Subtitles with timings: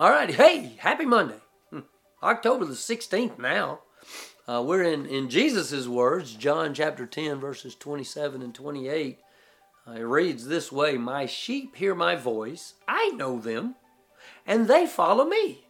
[0.00, 0.30] All right.
[0.30, 1.42] Hey, happy Monday.
[1.68, 1.80] Hmm.
[2.22, 3.80] October the 16th now.
[4.48, 9.18] Uh, we're in, in Jesus' words, John chapter 10, verses 27 and 28.
[9.86, 13.74] Uh, it reads this way My sheep hear my voice, I know them,
[14.46, 15.66] and they follow me.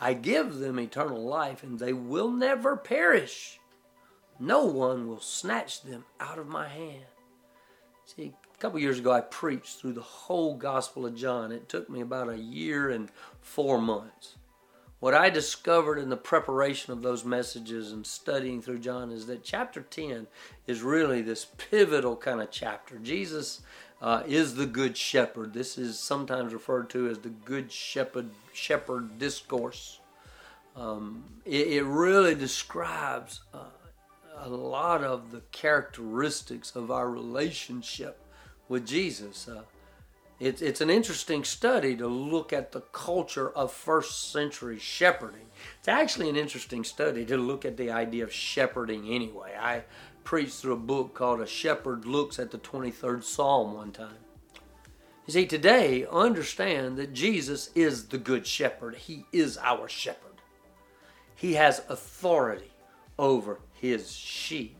[0.00, 3.60] I give them eternal life, and they will never perish.
[4.40, 7.04] No one will snatch them out of my hand.
[8.06, 11.50] See, a couple years ago, I preached through the whole Gospel of John.
[11.50, 13.10] It took me about a year and
[13.40, 14.36] four months.
[15.00, 19.42] What I discovered in the preparation of those messages and studying through John is that
[19.42, 20.28] chapter 10
[20.68, 22.98] is really this pivotal kind of chapter.
[22.98, 23.62] Jesus
[24.00, 25.52] uh, is the good shepherd.
[25.52, 29.98] This is sometimes referred to as the good shepherd shepherd discourse.
[30.76, 33.64] Um, it, it, really describes uh,
[34.40, 38.20] a lot of the characteristics of our relationship
[38.68, 39.48] with Jesus.
[39.48, 39.62] Uh,
[40.38, 45.46] it's, it's an interesting study to look at the culture of first century shepherding.
[45.78, 49.56] It's actually an interesting study to look at the idea of shepherding anyway.
[49.58, 49.84] I
[50.24, 54.18] preached through a book called A Shepherd Looks at the 23rd Psalm one time.
[55.26, 58.94] You see, today, understand that Jesus is the Good Shepherd.
[58.96, 60.42] He is our shepherd.
[61.34, 62.70] He has authority
[63.18, 64.76] over his sheep.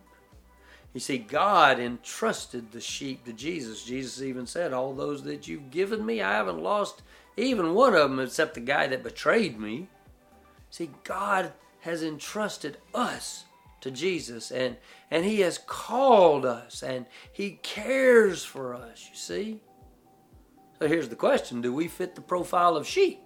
[0.93, 3.85] You see, God entrusted the sheep to Jesus.
[3.85, 7.03] Jesus even said, All those that you've given me, I haven't lost
[7.37, 9.89] even one of them except the guy that betrayed me.
[10.71, 13.45] See, God has entrusted us
[13.83, 14.77] to Jesus and,
[15.11, 19.61] and He has called us and He cares for us, you see.
[20.79, 23.26] So here's the question Do we fit the profile of sheep?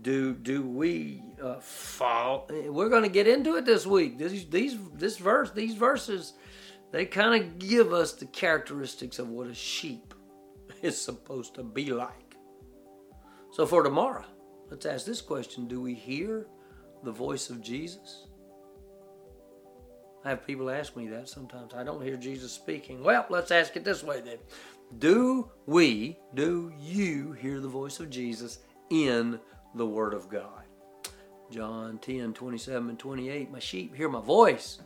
[0.00, 2.48] Do do we uh, fall?
[2.50, 4.18] We're going to get into it this week.
[4.18, 6.34] These these this verse these verses
[6.92, 10.14] they kind of give us the characteristics of what a sheep
[10.82, 12.36] is supposed to be like.
[13.50, 14.24] So for tomorrow,
[14.70, 16.46] let's ask this question: Do we hear
[17.02, 18.26] the voice of Jesus?
[20.24, 21.74] I have people ask me that sometimes.
[21.74, 23.02] I don't hear Jesus speaking.
[23.02, 24.38] Well, let's ask it this way then.
[24.98, 28.58] Do we, do you hear the voice of Jesus
[28.90, 29.40] in
[29.74, 30.64] the Word of God.
[31.50, 34.80] John 10 27 and 28 My sheep hear my voice.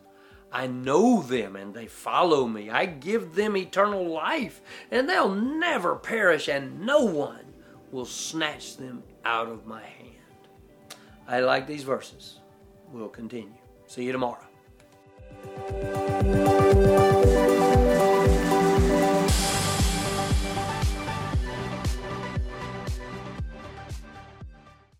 [0.52, 2.70] I know them and they follow me.
[2.70, 4.60] I give them eternal life
[4.90, 7.44] and they'll never perish, and no one
[7.90, 10.12] will snatch them out of my hand.
[11.28, 12.40] I like these verses.
[12.92, 13.52] We'll continue.
[13.86, 14.46] See you tomorrow.